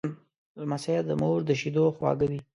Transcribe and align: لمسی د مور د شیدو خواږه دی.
لمسی 0.61 0.97
د 1.07 1.09
مور 1.21 1.39
د 1.45 1.49
شیدو 1.59 1.83
خواږه 1.95 2.25
دی. 2.31 2.39